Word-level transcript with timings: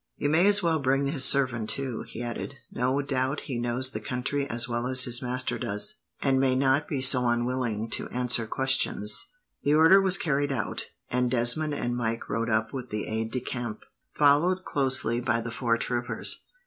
"You 0.17 0.29
may 0.29 0.47
as 0.47 0.63
well 0.63 0.79
bring 0.79 1.05
his 1.05 1.23
servant, 1.25 1.69
too," 1.69 2.01
he 2.07 2.23
added. 2.23 2.55
"No 2.71 3.03
doubt 3.03 3.41
he 3.41 3.59
knows 3.59 3.91
the 3.91 3.99
country 3.99 4.47
as 4.49 4.67
well 4.67 4.87
as 4.87 5.03
his 5.03 5.21
master 5.21 5.59
does, 5.59 5.97
and 6.23 6.39
may 6.39 6.55
not 6.55 6.87
be 6.87 7.01
so 7.01 7.27
unwilling 7.27 7.87
to 7.91 8.07
answer 8.09 8.47
questions." 8.47 9.27
The 9.61 9.75
order 9.75 10.01
was 10.01 10.17
carried 10.17 10.51
out, 10.51 10.89
and 11.11 11.29
Desmond 11.29 11.75
and 11.75 11.95
Mike 11.95 12.29
rode 12.29 12.49
up 12.49 12.73
with 12.73 12.89
the 12.89 13.05
aide 13.07 13.29
de 13.29 13.41
camp, 13.41 13.81
followed 14.15 14.65
closely 14.65 15.19
by 15.21 15.39
the 15.39 15.51
four 15.51 15.77
troopers. 15.77 16.45